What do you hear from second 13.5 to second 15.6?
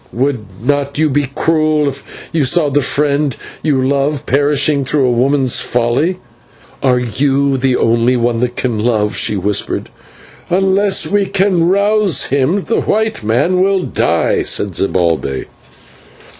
will die," said Zibalbay.